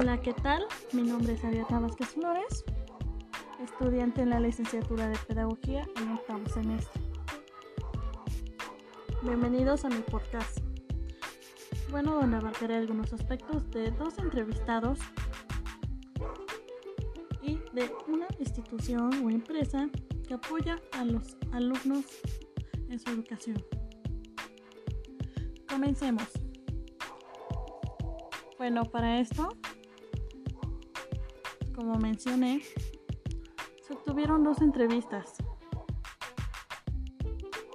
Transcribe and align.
Hola, 0.00 0.20
¿qué 0.20 0.32
tal? 0.32 0.64
Mi 0.92 1.02
nombre 1.02 1.32
es 1.32 1.44
Ariadna 1.44 1.80
Vázquez 1.80 2.10
Flores, 2.10 2.64
estudiante 3.60 4.22
en 4.22 4.30
la 4.30 4.38
licenciatura 4.38 5.08
de 5.08 5.18
Pedagogía 5.26 5.88
en 6.00 6.12
octavo 6.12 6.48
semestre. 6.50 7.02
Bienvenidos 9.24 9.84
a 9.84 9.88
mi 9.88 10.00
podcast. 10.02 10.60
Bueno, 11.90 12.14
donde 12.14 12.36
abarcaré 12.36 12.76
algunos 12.76 13.12
aspectos 13.12 13.68
de 13.72 13.90
dos 13.90 14.16
entrevistados 14.18 15.00
y 17.42 17.56
de 17.72 17.90
una 18.06 18.28
institución 18.38 19.10
o 19.24 19.30
empresa 19.30 19.88
que 20.28 20.34
apoya 20.34 20.80
a 20.92 21.04
los 21.04 21.36
alumnos 21.50 22.04
en 22.88 23.00
su 23.00 23.10
educación. 23.10 23.60
Comencemos. 25.68 26.28
Bueno, 28.58 28.84
para 28.84 29.18
esto, 29.18 29.56
como 31.78 31.96
mencioné, 31.96 32.60
se 33.86 33.92
obtuvieron 33.92 34.42
dos 34.42 34.60
entrevistas 34.62 35.34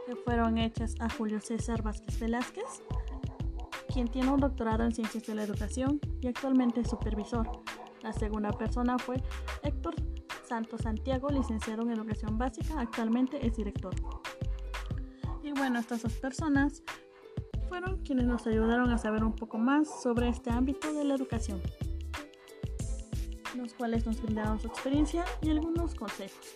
que 0.05 0.13
fueron 0.17 0.57
hechas 0.57 0.95
a 0.99 1.09
Julio 1.09 1.39
César 1.39 1.81
Vázquez 1.81 2.19
Velázquez, 2.19 2.83
quien 3.93 4.09
tiene 4.09 4.29
un 4.29 4.41
doctorado 4.41 4.83
en 4.83 4.91
Ciencias 4.91 5.25
de 5.25 5.35
la 5.35 5.43
Educación 5.43 6.01
y 6.19 6.27
actualmente 6.27 6.81
es 6.81 6.89
supervisor. 6.89 7.49
La 8.01 8.11
segunda 8.11 8.51
persona 8.51 8.97
fue 8.97 9.23
Héctor 9.61 9.95
Santos 10.49 10.81
Santiago, 10.81 11.29
licenciado 11.29 11.83
en 11.83 11.91
Educación 11.91 12.37
Básica, 12.37 12.81
actualmente 12.81 13.47
es 13.47 13.55
director. 13.55 13.95
Y 15.43 15.53
bueno, 15.53 15.79
estas 15.79 16.03
dos 16.03 16.13
personas 16.15 16.83
fueron 17.69 18.03
quienes 18.03 18.25
nos 18.25 18.45
ayudaron 18.47 18.89
a 18.89 18.97
saber 18.97 19.23
un 19.23 19.33
poco 19.33 19.57
más 19.57 20.03
sobre 20.03 20.27
este 20.27 20.51
ámbito 20.51 20.91
de 20.91 21.05
la 21.05 21.15
educación, 21.15 21.61
los 23.63 23.73
cuales 23.73 24.05
nos 24.05 24.21
brindaron 24.21 24.59
su 24.59 24.67
experiencia 24.67 25.25
y 25.41 25.49
algunos 25.49 25.95
consejos. 25.95 26.53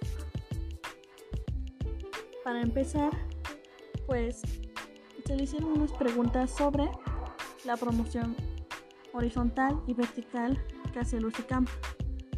Para 2.44 2.62
empezar, 2.62 3.12
pues 4.06 4.42
se 5.26 5.36
le 5.36 5.44
hicieron 5.44 5.72
unas 5.72 5.92
preguntas 5.94 6.52
sobre 6.52 6.90
la 7.66 7.76
promoción 7.76 8.36
horizontal 9.14 9.82
y 9.88 9.94
vertical 9.94 10.64
que 10.94 11.00
hace 11.00 11.20
Lucicam. 11.20 11.66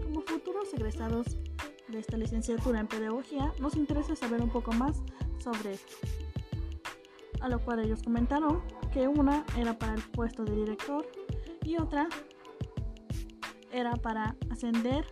Como 0.01 0.21
futuros 0.21 0.73
egresados 0.73 1.37
de 1.87 1.99
esta 1.99 2.17
licenciatura 2.17 2.79
en 2.79 2.87
pedagogía, 2.87 3.53
nos 3.59 3.75
interesa 3.75 4.15
saber 4.15 4.41
un 4.41 4.49
poco 4.49 4.71
más 4.71 5.01
sobre 5.39 5.73
esto 5.73 5.97
a 7.41 7.49
lo 7.49 7.59
cual 7.59 7.79
ellos 7.79 8.03
comentaron 8.03 8.61
que 8.93 9.07
una 9.07 9.45
era 9.57 9.77
para 9.77 9.93
el 9.93 10.01
puesto 10.01 10.43
de 10.43 10.55
director 10.55 11.05
y 11.63 11.77
otra 11.77 12.07
era 13.71 13.95
para 13.95 14.35
ascender, 14.49 15.05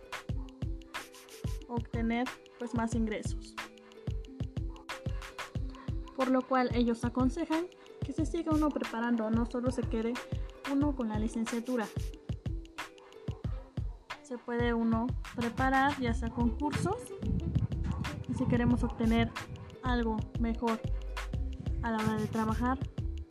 obtener 1.68 2.26
pues 2.58 2.74
más 2.74 2.94
ingresos. 2.94 3.54
Por 6.16 6.30
lo 6.30 6.42
cual 6.42 6.70
ellos 6.74 7.04
aconsejan 7.04 7.66
que 8.04 8.12
se 8.12 8.26
siga 8.26 8.52
uno 8.52 8.70
preparando, 8.70 9.30
no 9.30 9.46
solo 9.46 9.70
se 9.70 9.82
quede 9.82 10.14
uno 10.72 10.94
con 10.94 11.08
la 11.08 11.18
licenciatura. 11.18 11.86
Se 14.22 14.36
puede 14.38 14.74
uno 14.74 15.06
preparar 15.36 15.98
ya 16.00 16.12
sea 16.12 16.30
con 16.30 16.50
cursos 16.50 16.96
y 18.28 18.34
si 18.34 18.44
queremos 18.46 18.82
obtener 18.82 19.30
algo 19.82 20.16
mejor 20.40 20.80
a 21.82 21.90
la 21.90 21.98
hora 21.98 22.16
de 22.16 22.26
trabajar, 22.26 22.78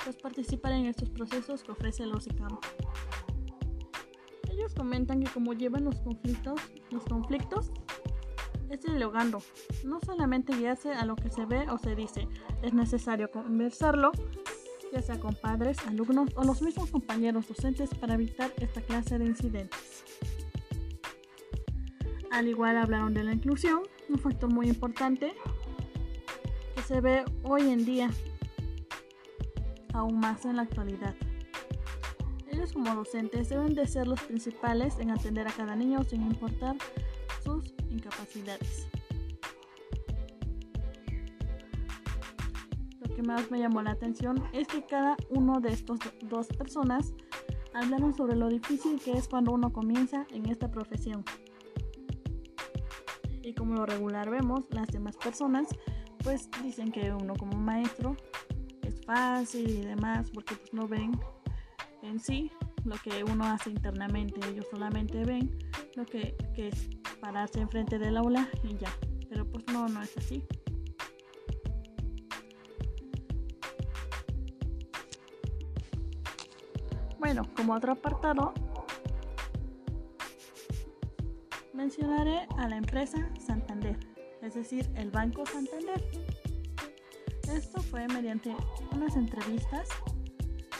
pues 0.03 0.15
participar 0.15 0.71
en 0.71 0.85
estos 0.85 1.09
procesos 1.09 1.63
que 1.63 1.71
ofrece 1.71 2.03
el 2.03 2.13
OSICAM. 2.13 2.57
Comentan 4.73 5.21
que 5.21 5.31
como 5.31 5.53
llevan 5.53 5.85
los 5.85 5.99
conflictos, 5.99 6.61
los 6.91 7.03
conflictos 7.05 7.71
es 8.69 8.81
dialogando, 8.81 9.41
no 9.85 9.99
solamente 10.05 10.55
guiarse 10.55 10.91
a 10.91 11.05
lo 11.05 11.15
que 11.15 11.29
se 11.29 11.45
ve 11.45 11.69
o 11.69 11.77
se 11.77 11.95
dice, 11.95 12.27
es 12.61 12.73
necesario 12.73 13.31
conversarlo, 13.31 14.11
ya 14.91 15.01
sea 15.01 15.19
con 15.19 15.35
padres, 15.35 15.77
alumnos 15.87 16.29
o 16.35 16.43
los 16.43 16.61
mismos 16.61 16.91
compañeros 16.91 17.47
docentes 17.47 17.89
para 17.95 18.15
evitar 18.15 18.51
esta 18.57 18.81
clase 18.81 19.17
de 19.17 19.25
incidentes. 19.25 20.03
Al 22.31 22.47
igual 22.47 22.77
hablaron 22.77 23.13
de 23.13 23.23
la 23.23 23.33
inclusión, 23.33 23.83
un 24.09 24.19
factor 24.19 24.51
muy 24.53 24.67
importante 24.67 25.33
que 26.75 26.81
se 26.81 27.01
ve 27.01 27.23
hoy 27.43 27.69
en 27.69 27.85
día 27.85 28.09
aún 29.93 30.19
más 30.19 30.45
en 30.45 30.57
la 30.57 30.63
actualidad. 30.63 31.15
Ellos 32.57 32.73
como 32.73 32.95
docentes 32.95 33.49
deben 33.49 33.75
de 33.75 33.85
ser 33.85 34.07
los 34.07 34.19
principales 34.21 34.97
en 34.97 35.11
atender 35.11 35.47
a 35.47 35.51
cada 35.51 35.75
niño 35.75 36.03
sin 36.03 36.23
importar 36.23 36.75
sus 37.43 37.71
incapacidades. 37.91 38.87
Lo 42.99 43.15
que 43.15 43.21
más 43.21 43.51
me 43.51 43.59
llamó 43.59 43.83
la 43.83 43.91
atención 43.91 44.43
es 44.53 44.67
que 44.67 44.83
cada 44.83 45.17
uno 45.29 45.59
de 45.59 45.71
estos 45.71 45.99
dos 46.23 46.47
personas 46.47 47.13
hablaron 47.75 48.15
sobre 48.15 48.35
lo 48.35 48.49
difícil 48.49 48.99
que 48.99 49.11
es 49.11 49.27
cuando 49.27 49.51
uno 49.51 49.71
comienza 49.71 50.25
en 50.31 50.49
esta 50.49 50.71
profesión. 50.71 51.23
Y 53.43 53.53
como 53.53 53.75
lo 53.75 53.85
regular 53.85 54.31
vemos, 54.31 54.63
las 54.71 54.87
demás 54.87 55.15
personas 55.15 55.67
pues 56.23 56.49
dicen 56.63 56.91
que 56.91 57.13
uno 57.13 57.35
como 57.35 57.55
maestro 57.55 58.17
fácil 59.07 59.69
y 59.69 59.81
demás, 59.81 60.29
porque 60.31 60.55
pues 60.55 60.73
no 60.73 60.87
ven 60.87 61.17
en 62.07 62.19
sí 62.19 62.51
lo 62.85 62.95
que 62.97 63.23
uno 63.23 63.45
hace 63.45 63.69
internamente, 63.69 64.39
ellos 64.49 64.65
solamente 64.71 65.23
ven 65.25 65.57
lo 65.95 66.05
que, 66.05 66.35
que 66.55 66.69
es 66.69 66.89
pararse 67.19 67.59
enfrente 67.59 67.99
del 67.99 68.17
aula 68.17 68.47
y 68.63 68.77
ya, 68.77 68.91
pero 69.29 69.45
pues 69.45 69.65
no, 69.67 69.87
no 69.87 70.01
es 70.01 70.15
así. 70.17 70.43
Bueno, 77.19 77.43
como 77.55 77.73
otro 77.73 77.91
apartado, 77.91 78.53
mencionaré 81.73 82.47
a 82.57 82.69
la 82.69 82.77
empresa 82.77 83.29
Santander, 83.45 83.97
es 84.41 84.53
decir, 84.53 84.89
el 84.95 85.11
Banco 85.11 85.45
Santander. 85.45 86.01
Esto 87.51 87.81
fue 87.81 88.07
mediante 88.07 88.55
unas 88.93 89.15
entrevistas 89.15 89.89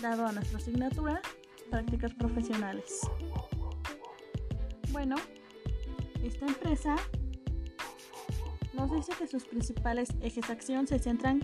dado 0.01 0.25
a 0.25 0.31
nuestra 0.31 0.57
asignatura 0.57 1.21
Prácticas 1.69 2.13
Profesionales. 2.13 3.01
Bueno, 4.91 5.15
esta 6.23 6.45
empresa 6.45 6.95
nos 8.73 8.91
dice 8.91 9.13
que 9.17 9.27
sus 9.27 9.45
principales 9.45 10.09
ejes 10.21 10.47
de 10.47 10.53
acción 10.53 10.87
se 10.87 10.99
centran 10.99 11.41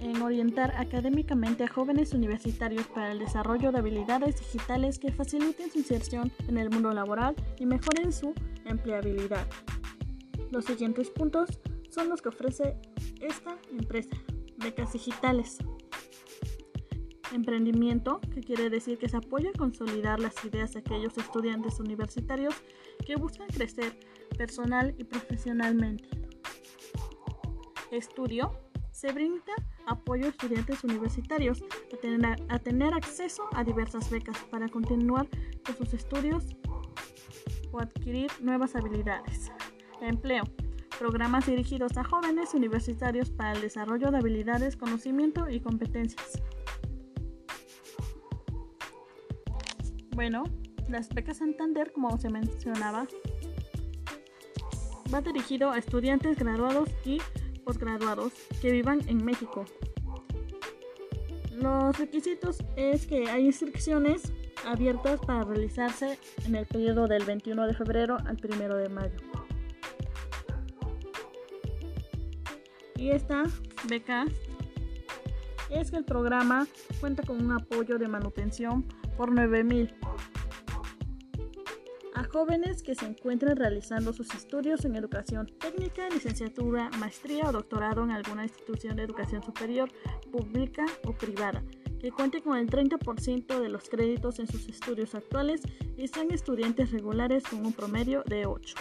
en 0.00 0.20
orientar 0.20 0.74
académicamente 0.76 1.64
a 1.64 1.68
jóvenes 1.68 2.12
universitarios 2.12 2.86
para 2.88 3.12
el 3.12 3.18
desarrollo 3.18 3.72
de 3.72 3.78
habilidades 3.78 4.38
digitales 4.38 4.98
que 4.98 5.12
faciliten 5.12 5.70
su 5.70 5.78
inserción 5.78 6.32
en 6.48 6.58
el 6.58 6.70
mundo 6.70 6.92
laboral 6.92 7.34
y 7.58 7.66
mejoren 7.66 8.12
su 8.12 8.34
empleabilidad. 8.64 9.46
Los 10.50 10.64
siguientes 10.66 11.10
puntos 11.10 11.58
son 11.88 12.08
los 12.08 12.20
que 12.20 12.28
ofrece 12.28 12.76
esta 13.20 13.56
empresa, 13.70 14.16
becas 14.58 14.92
digitales. 14.92 15.58
Emprendimiento, 17.32 18.20
que 18.32 18.40
quiere 18.40 18.70
decir 18.70 18.98
que 18.98 19.08
se 19.08 19.16
apoya 19.16 19.50
a 19.50 19.58
consolidar 19.58 20.20
las 20.20 20.44
ideas 20.44 20.72
de 20.72 20.80
aquellos 20.80 21.16
estudiantes 21.18 21.80
universitarios 21.80 22.54
que 23.04 23.16
buscan 23.16 23.48
crecer 23.48 23.98
personal 24.36 24.94
y 24.98 25.04
profesionalmente. 25.04 26.08
Estudio, 27.90 28.52
se 28.90 29.12
brinda 29.12 29.52
apoyo 29.86 30.26
a 30.26 30.28
estudiantes 30.28 30.82
universitarios 30.84 31.62
a 31.92 31.96
tener, 31.98 32.42
a 32.48 32.58
tener 32.58 32.94
acceso 32.94 33.44
a 33.52 33.62
diversas 33.62 34.10
becas 34.10 34.38
para 34.50 34.68
continuar 34.68 35.28
con 35.64 35.76
sus 35.76 35.92
estudios 35.94 36.56
o 37.72 37.80
adquirir 37.80 38.30
nuevas 38.40 38.74
habilidades. 38.74 39.52
Empleo, 40.00 40.44
programas 40.98 41.46
dirigidos 41.46 41.96
a 41.96 42.04
jóvenes 42.04 42.54
universitarios 42.54 43.30
para 43.30 43.52
el 43.52 43.60
desarrollo 43.60 44.10
de 44.10 44.18
habilidades, 44.18 44.76
conocimiento 44.76 45.48
y 45.50 45.60
competencias. 45.60 46.42
Bueno, 50.16 50.44
las 50.88 51.10
becas 51.10 51.36
Santander, 51.36 51.92
como 51.92 52.16
se 52.16 52.30
mencionaba, 52.30 53.06
va 55.12 55.20
dirigido 55.20 55.70
a 55.70 55.76
estudiantes 55.76 56.38
graduados 56.38 56.88
y 57.04 57.20
posgraduados 57.66 58.32
que 58.62 58.72
vivan 58.72 59.06
en 59.08 59.22
México. 59.22 59.66
Los 61.52 61.98
requisitos 61.98 62.64
es 62.76 63.06
que 63.06 63.28
hay 63.28 63.44
inscripciones 63.44 64.32
abiertas 64.64 65.20
para 65.20 65.42
realizarse 65.44 66.18
en 66.46 66.54
el 66.54 66.64
periodo 66.64 67.08
del 67.08 67.26
21 67.26 67.66
de 67.66 67.74
febrero 67.74 68.16
al 68.24 68.38
1 68.42 68.74
de 68.74 68.88
mayo. 68.88 69.18
Y 72.96 73.10
esta 73.10 73.42
beca 73.86 74.24
es 75.68 75.90
que 75.90 75.98
el 75.98 76.06
programa 76.06 76.66
cuenta 77.00 77.22
con 77.22 77.44
un 77.44 77.52
apoyo 77.52 77.98
de 77.98 78.08
manutención 78.08 78.86
por 79.16 79.32
9 79.32 79.64
mil 79.64 79.94
jóvenes 82.24 82.82
que 82.82 82.94
se 82.94 83.06
encuentren 83.06 83.56
realizando 83.56 84.12
sus 84.12 84.34
estudios 84.34 84.84
en 84.84 84.96
educación 84.96 85.46
técnica, 85.58 86.08
licenciatura, 86.08 86.90
maestría 86.98 87.48
o 87.48 87.52
doctorado 87.52 88.04
en 88.04 88.10
alguna 88.10 88.44
institución 88.44 88.96
de 88.96 89.02
educación 89.02 89.42
superior, 89.42 89.90
pública 90.30 90.84
o 91.04 91.12
privada, 91.12 91.62
que 92.00 92.10
cuente 92.10 92.42
con 92.42 92.56
el 92.56 92.68
30% 92.68 93.60
de 93.60 93.68
los 93.68 93.88
créditos 93.88 94.38
en 94.38 94.46
sus 94.46 94.68
estudios 94.68 95.14
actuales 95.14 95.60
y 95.96 96.08
sean 96.08 96.30
estudiantes 96.30 96.90
regulares 96.90 97.44
con 97.44 97.64
un 97.64 97.72
promedio 97.72 98.22
de 98.24 98.46
8. 98.46 98.74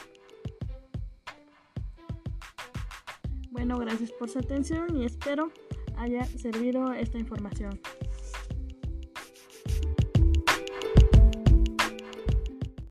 Bueno, 3.52 3.78
gracias 3.80 4.12
por 4.12 4.30
su 4.30 4.40
atención 4.40 4.96
y 4.98 5.06
espero 5.06 5.52
haya 5.98 6.26
servido 6.26 6.94
esta 6.94 7.18
información. 7.18 7.80